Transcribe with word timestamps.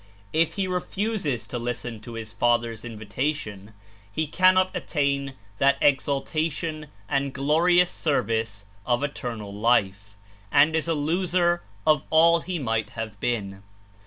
If 0.33 0.53
he 0.55 0.67
refuses 0.67 1.45
to 1.45 1.59
listen 1.59 1.99
to 1.99 2.15
his 2.15 2.33
Father's 2.33 2.83
Invitation, 2.83 3.71
he 4.11 4.25
cannot 4.25 4.75
attain 4.75 5.35
that 5.59 5.79
exalta 5.79 6.51
tion 6.51 6.87
and 7.07 7.33
glorious 7.33 7.91
service 7.91 8.65
of 8.83 9.03
"Eternal 9.03 9.53
Life," 9.53 10.17
and 10.51 10.75
Is 10.75 10.87
a 10.87 10.95
loser 10.95 11.61
of 11.85 12.01
all 12.09 12.39
he 12.39 12.57
might 12.57 12.89
have 12.97 13.19
been. 13.19 13.61